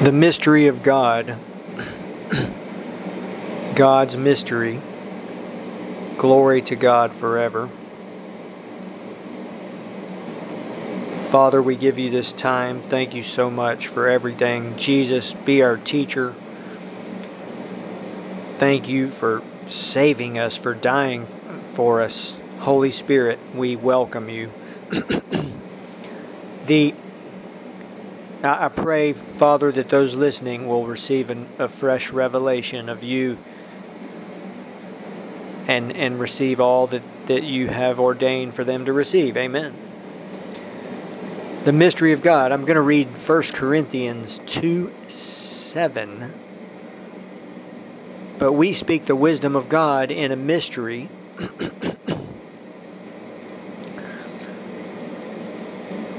The 0.00 0.12
mystery 0.12 0.66
of 0.66 0.82
God, 0.82 1.36
God's 3.74 4.16
mystery. 4.16 4.80
Glory 6.16 6.62
to 6.62 6.74
God 6.74 7.12
forever. 7.12 7.68
Father, 11.20 11.60
we 11.60 11.76
give 11.76 11.98
you 11.98 12.08
this 12.08 12.32
time. 12.32 12.80
Thank 12.80 13.14
you 13.14 13.22
so 13.22 13.50
much 13.50 13.88
for 13.88 14.08
everything. 14.08 14.74
Jesus, 14.78 15.34
be 15.34 15.60
our 15.60 15.76
teacher. 15.76 16.34
Thank 18.56 18.88
you 18.88 19.10
for 19.10 19.42
saving 19.66 20.38
us, 20.38 20.56
for 20.56 20.72
dying 20.72 21.26
for 21.74 22.00
us. 22.00 22.38
Holy 22.60 22.90
Spirit, 22.90 23.38
we 23.54 23.76
welcome 23.76 24.30
you. 24.30 24.50
the 26.64 26.94
I 28.42 28.68
pray, 28.68 29.12
Father, 29.12 29.70
that 29.72 29.90
those 29.90 30.14
listening 30.14 30.66
will 30.66 30.86
receive 30.86 31.30
an, 31.30 31.46
a 31.58 31.68
fresh 31.68 32.10
revelation 32.10 32.88
of 32.88 33.04
you 33.04 33.36
and, 35.66 35.94
and 35.94 36.18
receive 36.18 36.60
all 36.60 36.86
that, 36.86 37.02
that 37.26 37.42
you 37.42 37.68
have 37.68 38.00
ordained 38.00 38.54
for 38.54 38.64
them 38.64 38.86
to 38.86 38.94
receive. 38.94 39.36
Amen. 39.36 39.74
The 41.64 41.72
mystery 41.72 42.12
of 42.12 42.22
God. 42.22 42.50
I'm 42.50 42.62
going 42.62 42.76
to 42.76 42.80
read 42.80 43.08
1 43.08 43.42
Corinthians 43.52 44.40
2 44.46 44.90
7. 45.06 46.32
But 48.38 48.54
we 48.54 48.72
speak 48.72 49.04
the 49.04 49.14
wisdom 49.14 49.54
of 49.54 49.68
God 49.68 50.10
in 50.10 50.32
a 50.32 50.36
mystery. 50.36 51.10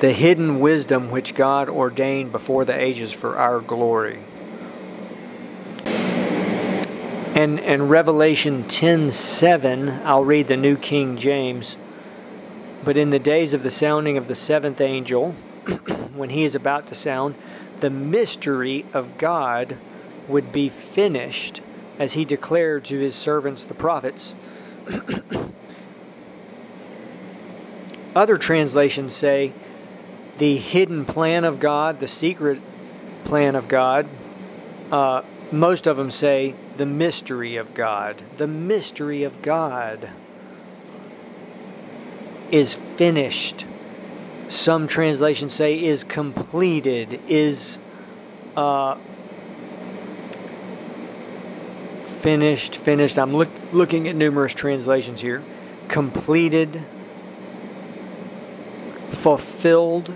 the 0.00 0.12
hidden 0.12 0.60
wisdom 0.60 1.10
which 1.10 1.34
God 1.34 1.68
ordained 1.68 2.30
before 2.30 2.64
the 2.64 2.78
ages 2.78 3.12
for 3.12 3.36
our 3.36 3.60
glory. 3.60 4.20
And 7.34 7.58
in 7.60 7.88
Revelation 7.88 8.64
10:7, 8.64 10.00
I'll 10.04 10.24
read 10.24 10.48
the 10.48 10.56
New 10.56 10.76
King 10.76 11.16
James. 11.16 11.76
But 12.84 12.96
in 12.96 13.10
the 13.10 13.18
days 13.18 13.52
of 13.52 13.62
the 13.62 13.70
sounding 13.70 14.16
of 14.16 14.28
the 14.28 14.34
seventh 14.34 14.80
angel, 14.80 15.32
when 16.14 16.30
he 16.30 16.44
is 16.44 16.54
about 16.54 16.86
to 16.88 16.94
sound, 16.94 17.34
the 17.80 17.90
mystery 17.90 18.86
of 18.94 19.18
God 19.18 19.76
would 20.28 20.52
be 20.52 20.68
finished, 20.68 21.60
as 21.98 22.14
he 22.14 22.24
declared 22.24 22.84
to 22.86 22.98
his 22.98 23.14
servants 23.14 23.64
the 23.64 23.74
prophets. 23.74 24.34
Other 28.14 28.38
translations 28.38 29.14
say, 29.14 29.52
the 30.38 30.58
hidden 30.58 31.04
plan 31.04 31.44
of 31.44 31.60
God, 31.60 32.00
the 32.00 32.08
secret 32.08 32.60
plan 33.24 33.54
of 33.54 33.68
God. 33.68 34.06
Uh, 34.90 35.22
most 35.50 35.86
of 35.86 35.96
them 35.96 36.10
say 36.10 36.54
the 36.76 36.86
mystery 36.86 37.56
of 37.56 37.74
God. 37.74 38.22
The 38.36 38.46
mystery 38.46 39.22
of 39.22 39.42
God 39.42 40.10
is 42.50 42.76
finished. 42.96 43.66
Some 44.48 44.86
translations 44.86 45.52
say 45.52 45.82
is 45.82 46.04
completed, 46.04 47.20
is 47.28 47.78
uh, 48.56 48.96
finished, 52.04 52.76
finished. 52.76 53.18
I'm 53.18 53.34
look, 53.34 53.48
looking 53.72 54.08
at 54.08 54.14
numerous 54.14 54.54
translations 54.54 55.20
here. 55.20 55.42
Completed, 55.88 56.82
fulfilled 59.10 60.12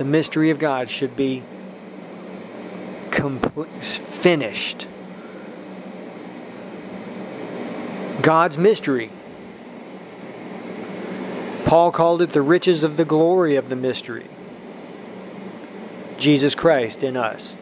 the 0.00 0.04
mystery 0.06 0.48
of 0.48 0.58
God 0.58 0.88
should 0.88 1.14
be 1.14 1.42
complete, 3.10 3.68
finished. 3.82 4.88
God's 8.22 8.56
mystery. 8.56 9.10
Paul 11.66 11.92
called 11.92 12.22
it 12.22 12.32
the 12.32 12.40
riches 12.40 12.82
of 12.82 12.96
the 12.96 13.04
glory 13.04 13.56
of 13.56 13.68
the 13.68 13.76
mystery. 13.76 14.26
Jesus 16.16 16.54
Christ 16.54 17.04
in 17.04 17.18
us. 17.18 17.54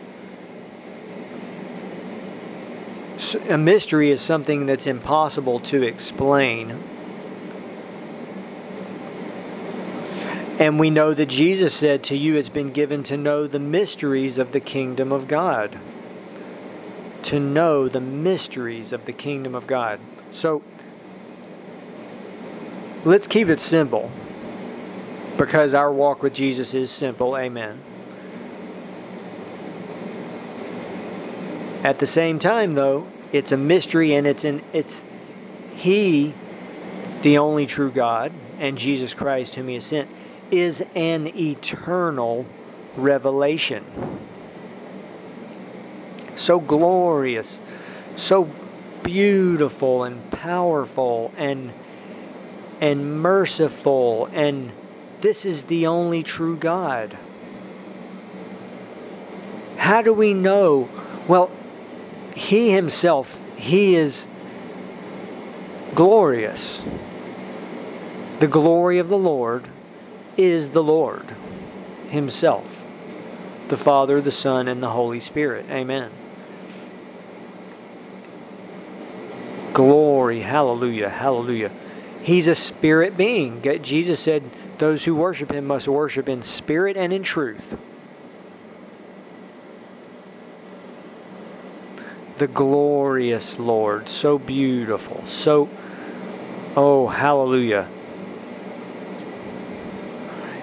A 3.48 3.58
mystery 3.58 4.12
is 4.12 4.20
something 4.20 4.64
that's 4.66 4.86
impossible 4.86 5.58
to 5.58 5.82
explain 5.82 6.80
And 10.58 10.80
we 10.80 10.90
know 10.90 11.14
that 11.14 11.26
Jesus 11.26 11.72
said, 11.72 12.02
To 12.04 12.16
you 12.16 12.34
it's 12.34 12.48
been 12.48 12.72
given 12.72 13.04
to 13.04 13.16
know 13.16 13.46
the 13.46 13.60
mysteries 13.60 14.38
of 14.38 14.50
the 14.50 14.58
kingdom 14.58 15.12
of 15.12 15.28
God. 15.28 15.78
To 17.24 17.38
know 17.38 17.88
the 17.88 18.00
mysteries 18.00 18.92
of 18.92 19.04
the 19.04 19.12
kingdom 19.12 19.54
of 19.54 19.68
God. 19.68 20.00
So, 20.32 20.62
let's 23.04 23.28
keep 23.28 23.48
it 23.48 23.60
simple 23.60 24.10
because 25.36 25.74
our 25.74 25.92
walk 25.92 26.24
with 26.24 26.34
Jesus 26.34 26.74
is 26.74 26.90
simple. 26.90 27.36
Amen. 27.36 27.80
At 31.84 32.00
the 32.00 32.06
same 32.06 32.40
time, 32.40 32.72
though, 32.72 33.06
it's 33.32 33.52
a 33.52 33.56
mystery 33.56 34.14
and 34.16 34.26
it's 34.26 34.42
an 34.42 34.62
it's 34.72 35.04
He, 35.76 36.34
the 37.22 37.38
only 37.38 37.66
true 37.66 37.92
God, 37.92 38.32
and 38.58 38.76
Jesus 38.76 39.14
Christ, 39.14 39.54
whom 39.54 39.68
He 39.68 39.74
has 39.74 39.84
sent 39.84 40.08
is 40.50 40.82
an 40.94 41.26
eternal 41.36 42.46
revelation. 42.96 43.84
So 46.34 46.60
glorious, 46.60 47.60
so 48.16 48.48
beautiful 49.02 50.04
and 50.04 50.30
powerful 50.30 51.32
and 51.36 51.72
and 52.80 53.20
merciful 53.20 54.28
and 54.32 54.72
this 55.20 55.44
is 55.44 55.64
the 55.64 55.86
only 55.86 56.22
true 56.22 56.56
God. 56.56 57.16
How 59.76 60.02
do 60.02 60.12
we 60.12 60.32
know? 60.32 60.88
Well, 61.26 61.50
he 62.34 62.70
himself, 62.70 63.40
he 63.56 63.96
is 63.96 64.28
glorious. 65.94 66.80
The 68.38 68.46
glory 68.46 68.98
of 68.98 69.08
the 69.08 69.18
Lord 69.18 69.68
is 70.38 70.70
the 70.70 70.82
Lord 70.82 71.26
Himself, 72.08 72.86
the 73.68 73.76
Father, 73.76 74.22
the 74.22 74.30
Son, 74.30 74.68
and 74.68 74.82
the 74.82 74.88
Holy 74.88 75.20
Spirit. 75.20 75.66
Amen. 75.68 76.10
Glory, 79.74 80.40
hallelujah, 80.40 81.08
hallelujah. 81.08 81.70
He's 82.22 82.48
a 82.48 82.54
spirit 82.54 83.16
being. 83.16 83.62
Jesus 83.82 84.20
said, 84.20 84.42
Those 84.78 85.04
who 85.04 85.14
worship 85.14 85.52
Him 85.52 85.66
must 85.66 85.88
worship 85.88 86.28
in 86.28 86.42
spirit 86.42 86.96
and 86.96 87.12
in 87.12 87.22
truth. 87.22 87.76
The 92.38 92.46
glorious 92.46 93.58
Lord, 93.58 94.08
so 94.08 94.38
beautiful, 94.38 95.24
so, 95.26 95.68
oh, 96.76 97.08
hallelujah. 97.08 97.88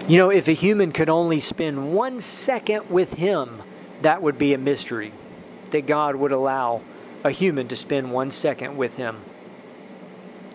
You 0.07 0.19
know, 0.19 0.29
if 0.29 0.47
a 0.47 0.51
human 0.51 0.91
could 0.91 1.09
only 1.09 1.39
spend 1.39 1.93
one 1.93 2.21
second 2.21 2.91
with 2.91 3.15
him, 3.15 3.63
that 4.03 4.21
would 4.21 4.37
be 4.37 4.53
a 4.53 4.57
mystery 4.57 5.11
that 5.71 5.87
God 5.87 6.15
would 6.15 6.31
allow 6.31 6.81
a 7.23 7.31
human 7.31 7.67
to 7.69 7.75
spend 7.75 8.11
one 8.11 8.29
second 8.29 8.77
with 8.77 8.97
him. 8.97 9.17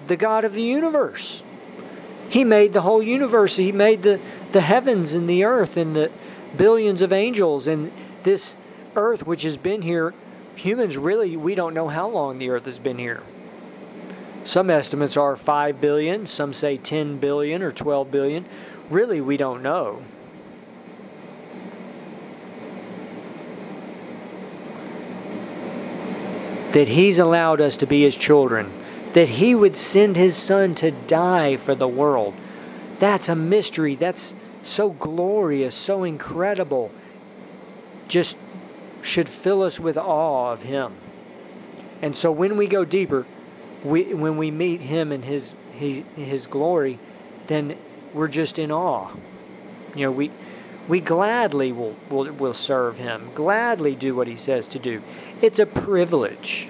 The 0.07 0.17
God 0.17 0.45
of 0.45 0.53
the 0.53 0.63
universe. 0.63 1.43
He 2.29 2.45
made 2.45 2.73
the 2.73 2.83
whole 2.83 3.03
universe. 3.03 3.57
He 3.57 3.73
made 3.73 4.03
the, 4.03 4.21
the 4.53 4.61
heavens 4.61 5.15
and 5.15 5.29
the 5.29 5.43
earth 5.43 5.77
and 5.77 5.97
the 5.97 6.13
billions 6.57 7.03
of 7.03 7.13
angels 7.13 7.67
and 7.67 7.91
this 8.23 8.55
earth 8.95 9.27
which 9.27 9.43
has 9.43 9.57
been 9.57 9.83
here. 9.83 10.15
Humans 10.55 10.97
really, 10.97 11.37
we 11.37 11.57
don't 11.57 11.75
know 11.75 11.89
how 11.89 12.09
long 12.09 12.39
the 12.39 12.51
earth 12.51 12.67
has 12.67 12.79
been 12.79 12.99
here. 12.99 13.23
Some 14.45 14.71
estimates 14.71 15.17
are 15.17 15.35
5 15.35 15.81
billion, 15.81 16.27
some 16.29 16.55
say 16.55 16.77
10 16.77 17.19
billion 17.19 17.63
or 17.63 17.73
12 17.73 18.11
billion 18.13 18.47
really 18.91 19.21
we 19.21 19.37
don't 19.37 19.63
know. 19.63 20.03
That 26.73 26.89
He's 26.89 27.19
allowed 27.19 27.61
us 27.61 27.77
to 27.79 27.87
be 27.87 28.03
His 28.03 28.17
children, 28.17 28.73
that 29.15 29.29
He 29.29 29.55
would 29.55 29.77
send 29.77 30.17
His 30.17 30.37
Son 30.37 30.75
to 30.77 30.91
die 30.91 31.57
for 31.57 31.75
the 31.75 31.89
world. 31.89 32.35
That's 32.99 33.29
a 33.29 33.35
mystery. 33.35 33.97
That's 33.97 34.35
so 34.63 34.91
glorious, 34.91 35.75
so 35.75 36.05
incredible. 36.05 36.91
Just 38.09 38.37
should 39.03 39.29
fill 39.29 39.63
us 39.63 39.81
with 39.81 39.97
awe 39.97 40.53
of 40.53 40.63
Him. 40.63 40.95
And 42.03 42.15
so 42.15 42.31
when 42.31 42.57
we 42.57 42.67
go 42.67 42.85
deeper, 42.85 43.27
we, 43.83 44.15
when 44.15 44.37
we 44.37 44.51
meet 44.51 44.81
Him 44.81 45.13
in 45.13 45.23
His, 45.23 45.57
his, 45.73 46.03
his 46.15 46.47
glory, 46.47 46.99
then 47.47 47.77
we're 48.15 48.29
just 48.29 48.59
in 48.59 48.71
awe. 48.71 49.11
You 49.95 50.07
know, 50.07 50.13
we 50.13 50.31
We 50.89 51.01
gladly 51.01 51.71
will, 51.73 51.95
will, 52.09 52.33
will 52.33 52.55
serve 52.55 52.99
Him, 52.99 53.31
gladly 53.35 53.95
do 53.95 54.17
what 54.17 54.27
He 54.27 54.35
says 54.37 54.67
to 54.69 54.79
do. 54.79 55.03
It's 55.41 55.61
a 55.61 55.67
privilege. 55.67 56.69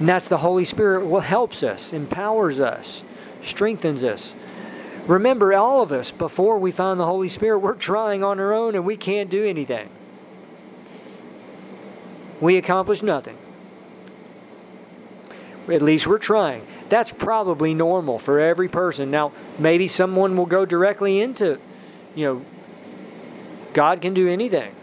And 0.00 0.08
that's 0.08 0.26
the 0.26 0.38
Holy 0.38 0.64
Spirit 0.64 1.06
will 1.06 1.20
helps 1.20 1.62
us, 1.62 1.92
empowers 1.92 2.58
us, 2.58 3.04
strengthens 3.40 4.02
us. 4.02 4.34
Remember, 5.06 5.54
all 5.54 5.82
of 5.82 5.92
us, 5.92 6.10
before 6.10 6.58
we 6.58 6.72
find 6.72 6.98
the 6.98 7.06
Holy 7.06 7.28
Spirit, 7.28 7.58
we're 7.60 7.74
trying 7.74 8.24
on 8.24 8.40
our 8.40 8.52
own 8.52 8.74
and 8.74 8.84
we 8.84 8.96
can't 8.96 9.30
do 9.30 9.44
anything. 9.44 9.88
We 12.40 12.56
accomplish 12.56 13.02
nothing. 13.02 13.36
At 15.68 15.82
least 15.82 16.06
we're 16.06 16.18
trying. 16.18 16.66
That's 16.88 17.12
probably 17.12 17.72
normal 17.74 18.18
for 18.18 18.40
every 18.40 18.68
person. 18.68 19.10
Now, 19.10 19.32
maybe 19.58 19.86
someone 19.88 20.36
will 20.36 20.46
go 20.46 20.66
directly 20.66 21.20
into, 21.20 21.58
you 22.14 22.26
know, 22.26 22.44
God 23.72 24.00
can 24.00 24.12
do 24.12 24.28
anything. 24.28 24.74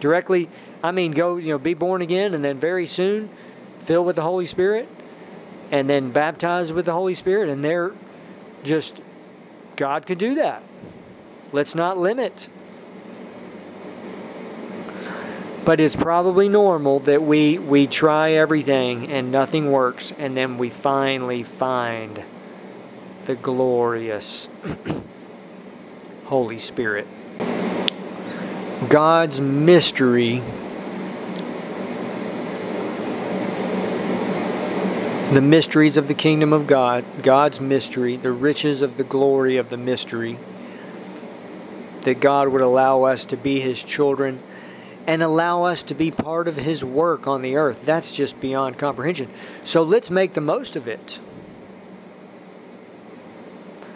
Directly, 0.00 0.48
I 0.82 0.92
mean, 0.92 1.12
go, 1.12 1.36
you 1.36 1.48
know, 1.48 1.58
be 1.58 1.74
born 1.74 2.02
again 2.02 2.34
and 2.34 2.44
then 2.44 2.60
very 2.60 2.86
soon 2.86 3.30
filled 3.80 4.06
with 4.06 4.16
the 4.16 4.22
Holy 4.22 4.46
Spirit 4.46 4.88
and 5.70 5.90
then 5.90 6.12
baptized 6.12 6.72
with 6.72 6.86
the 6.86 6.92
Holy 6.92 7.14
Spirit. 7.14 7.48
And 7.48 7.64
they're 7.64 7.92
just, 8.62 9.00
God 9.74 10.06
could 10.06 10.18
do 10.18 10.36
that. 10.36 10.62
Let's 11.52 11.74
not 11.74 11.98
limit 11.98 12.48
But 15.66 15.80
it's 15.80 15.96
probably 15.96 16.48
normal 16.48 17.00
that 17.00 17.24
we, 17.24 17.58
we 17.58 17.88
try 17.88 18.34
everything 18.34 19.10
and 19.10 19.32
nothing 19.32 19.72
works, 19.72 20.12
and 20.16 20.36
then 20.36 20.58
we 20.58 20.70
finally 20.70 21.42
find 21.42 22.22
the 23.24 23.34
glorious 23.34 24.48
Holy 26.26 26.60
Spirit. 26.60 27.08
God's 28.88 29.40
mystery, 29.40 30.40
the 35.32 35.40
mysteries 35.40 35.96
of 35.96 36.06
the 36.06 36.14
kingdom 36.14 36.52
of 36.52 36.68
God, 36.68 37.04
God's 37.24 37.60
mystery, 37.60 38.16
the 38.16 38.30
riches 38.30 38.82
of 38.82 38.96
the 38.96 39.02
glory 39.02 39.56
of 39.56 39.70
the 39.70 39.76
mystery, 39.76 40.38
that 42.02 42.20
God 42.20 42.46
would 42.50 42.62
allow 42.62 43.02
us 43.02 43.26
to 43.26 43.36
be 43.36 43.58
His 43.58 43.82
children 43.82 44.40
and 45.06 45.22
allow 45.22 45.62
us 45.62 45.82
to 45.84 45.94
be 45.94 46.10
part 46.10 46.48
of 46.48 46.56
His 46.56 46.84
work 46.84 47.26
on 47.26 47.42
the 47.42 47.56
earth. 47.56 47.84
That's 47.86 48.12
just 48.12 48.40
beyond 48.40 48.78
comprehension. 48.78 49.30
So 49.64 49.82
let's 49.82 50.10
make 50.10 50.34
the 50.34 50.40
most 50.40 50.76
of 50.76 50.88
it. 50.88 51.20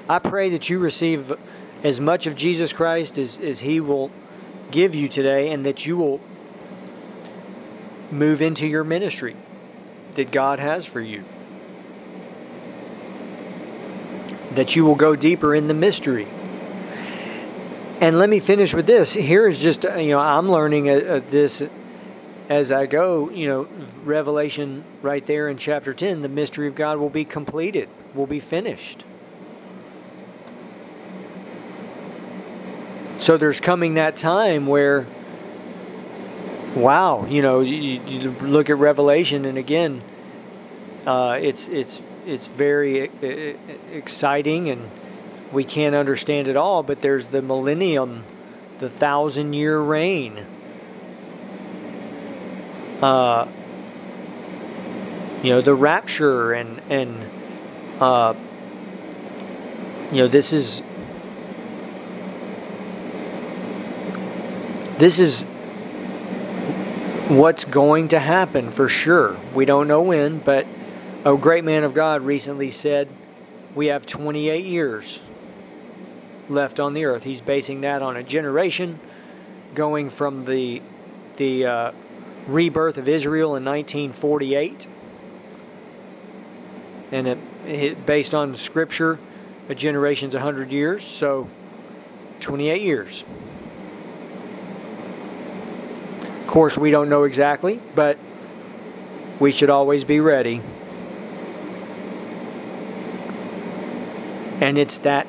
I 0.08 0.18
pray 0.18 0.50
that 0.50 0.68
you 0.70 0.78
receive 0.78 1.32
as 1.82 2.00
much 2.00 2.26
of 2.26 2.34
Jesus 2.36 2.72
Christ 2.72 3.18
as, 3.18 3.38
as 3.40 3.60
He 3.60 3.80
will 3.80 4.10
give 4.70 4.94
you 4.94 5.08
today 5.08 5.50
and 5.50 5.66
that 5.66 5.84
you 5.84 5.96
will 5.96 6.20
move 8.10 8.42
into 8.42 8.66
your 8.66 8.84
ministry 8.84 9.36
that 10.12 10.30
God 10.30 10.58
has 10.58 10.86
for 10.86 11.00
you. 11.00 11.24
That 14.52 14.74
you 14.74 14.84
will 14.84 14.96
go 14.96 15.14
deeper 15.14 15.54
in 15.54 15.68
the 15.68 15.74
mystery 15.74 16.26
and 18.00 18.18
let 18.18 18.30
me 18.30 18.40
finish 18.40 18.74
with 18.74 18.86
this. 18.86 19.12
Here 19.12 19.46
is 19.46 19.58
just, 19.58 19.84
uh, 19.84 19.96
you 19.96 20.12
know, 20.12 20.20
I'm 20.20 20.50
learning 20.50 20.88
uh, 20.88 20.94
uh, 20.94 21.20
this 21.30 21.62
as 22.48 22.72
I 22.72 22.86
go. 22.86 23.28
You 23.30 23.46
know, 23.46 23.68
Revelation 24.04 24.84
right 25.02 25.24
there 25.24 25.48
in 25.48 25.58
chapter 25.58 25.92
10, 25.92 26.22
the 26.22 26.28
mystery 26.28 26.66
of 26.66 26.74
God 26.74 26.98
will 26.98 27.10
be 27.10 27.24
completed, 27.26 27.88
will 28.14 28.26
be 28.26 28.40
finished. 28.40 29.04
So 33.18 33.36
there's 33.36 33.60
coming 33.60 33.94
that 33.94 34.16
time 34.16 34.66
where, 34.66 35.06
wow, 36.74 37.26
you 37.26 37.42
know, 37.42 37.60
you, 37.60 38.00
you 38.06 38.30
look 38.40 38.70
at 38.70 38.78
Revelation, 38.78 39.44
and 39.44 39.58
again, 39.58 40.02
uh, 41.06 41.38
it's 41.40 41.68
it's 41.68 42.00
it's 42.26 42.48
very 42.48 43.10
exciting 43.92 44.68
and 44.68 44.90
we 45.52 45.64
can't 45.64 45.94
understand 45.94 46.48
it 46.48 46.56
all, 46.56 46.82
but 46.82 47.00
there's 47.00 47.26
the 47.26 47.42
millennium, 47.42 48.24
the 48.78 48.88
thousand 48.88 49.52
year 49.52 49.80
reign. 49.80 50.46
Uh, 53.02 53.48
you 55.42 55.50
know, 55.50 55.60
the 55.60 55.74
rapture 55.74 56.52
and, 56.52 56.80
and, 56.90 57.30
uh, 58.00 58.34
you 60.12 60.18
know, 60.18 60.28
this 60.28 60.52
is, 60.52 60.82
this 64.98 65.18
is 65.18 65.44
what's 67.28 67.64
going 67.64 68.08
to 68.08 68.18
happen 68.18 68.70
for 68.70 68.88
sure. 68.88 69.36
We 69.54 69.64
don't 69.64 69.88
know 69.88 70.02
when, 70.02 70.38
but 70.38 70.66
a 71.24 71.36
great 71.36 71.64
man 71.64 71.84
of 71.84 71.94
God 71.94 72.22
recently 72.22 72.70
said, 72.70 73.08
we 73.74 73.86
have 73.86 74.04
28 74.04 74.64
years 74.64 75.20
left 76.50 76.80
on 76.80 76.94
the 76.94 77.04
earth. 77.04 77.22
He's 77.22 77.40
basing 77.40 77.80
that 77.82 78.02
on 78.02 78.16
a 78.16 78.22
generation 78.22 79.00
going 79.74 80.10
from 80.10 80.44
the 80.44 80.82
the 81.36 81.64
uh, 81.64 81.92
rebirth 82.46 82.98
of 82.98 83.08
Israel 83.08 83.56
in 83.56 83.64
1948, 83.64 84.86
and 87.12 87.28
it, 87.28 87.38
it, 87.66 88.06
based 88.06 88.34
on 88.34 88.54
Scripture, 88.56 89.18
a 89.68 89.74
generation's 89.74 90.34
100 90.34 90.70
years, 90.70 91.04
so 91.04 91.48
28 92.40 92.82
years. 92.82 93.24
Of 96.40 96.46
course, 96.46 96.76
we 96.76 96.90
don't 96.90 97.08
know 97.08 97.24
exactly, 97.24 97.80
but 97.94 98.18
we 99.38 99.52
should 99.52 99.70
always 99.70 100.04
be 100.04 100.20
ready. 100.20 100.60
And 104.60 104.76
it's 104.76 104.98
that 104.98 105.26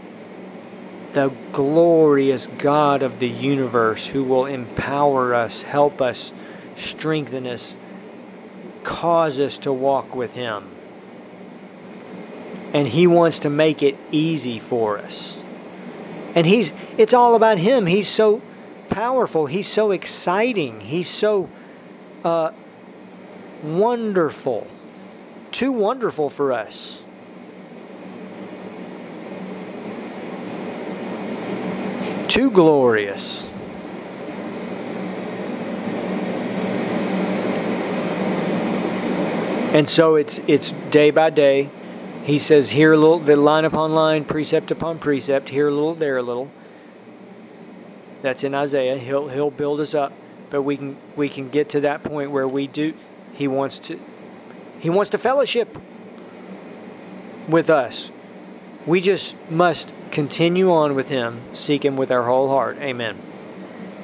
the 1.13 1.31
glorious 1.51 2.47
God 2.57 3.03
of 3.03 3.19
the 3.19 3.27
universe 3.27 4.07
who 4.07 4.23
will 4.23 4.45
empower 4.45 5.33
us, 5.33 5.61
help 5.63 6.01
us, 6.01 6.33
strengthen 6.75 7.47
us, 7.47 7.77
cause 8.83 9.39
us 9.39 9.57
to 9.59 9.73
walk 9.73 10.15
with 10.15 10.33
Him. 10.33 10.69
And 12.73 12.87
He 12.87 13.07
wants 13.07 13.39
to 13.39 13.49
make 13.49 13.83
it 13.83 13.97
easy 14.11 14.59
for 14.59 14.97
us. 14.97 15.37
And 16.35 16.45
He's 16.45 16.73
it's 16.97 17.13
all 17.13 17.35
about 17.35 17.57
Him. 17.57 17.85
He's 17.85 18.07
so 18.07 18.41
powerful, 18.89 19.45
He's 19.45 19.67
so 19.67 19.91
exciting, 19.91 20.81
He's 20.81 21.09
so 21.09 21.49
uh, 22.23 22.51
wonderful. 23.63 24.67
Too 25.51 25.73
wonderful 25.73 26.29
for 26.29 26.53
us. 26.53 27.01
Too 32.31 32.49
glorious. 32.49 33.43
And 39.73 39.89
so 39.89 40.15
it's 40.15 40.39
it's 40.47 40.71
day 40.91 41.11
by 41.11 41.29
day. 41.29 41.69
He 42.23 42.39
says 42.39 42.69
here 42.69 42.93
a 42.93 42.97
little, 42.97 43.19
the 43.19 43.35
line 43.35 43.65
upon 43.65 43.93
line, 43.93 44.23
precept 44.23 44.71
upon 44.71 44.99
precept, 44.99 45.49
here 45.49 45.67
a 45.67 45.71
little, 45.71 45.93
there 45.93 46.17
a 46.17 46.21
little. 46.21 46.49
That's 48.21 48.45
in 48.45 48.55
Isaiah. 48.55 48.97
He'll 48.97 49.27
he'll 49.27 49.51
build 49.51 49.81
us 49.81 49.93
up, 49.93 50.13
but 50.49 50.61
we 50.61 50.77
can 50.77 50.95
we 51.17 51.27
can 51.27 51.49
get 51.49 51.67
to 51.71 51.81
that 51.81 52.01
point 52.01 52.31
where 52.31 52.47
we 52.47 52.65
do. 52.65 52.93
He 53.33 53.49
wants 53.49 53.77
to 53.79 53.99
he 54.79 54.89
wants 54.89 55.09
to 55.09 55.17
fellowship 55.17 55.77
with 57.49 57.69
us. 57.69 58.09
We 58.85 59.01
just 59.01 59.35
must 59.49 59.93
continue 60.11 60.71
on 60.71 60.95
with 60.95 61.09
Him, 61.09 61.41
seek 61.53 61.85
Him 61.85 61.95
with 61.97 62.11
our 62.11 62.23
whole 62.23 62.49
heart. 62.49 62.77
Amen. 62.77 63.30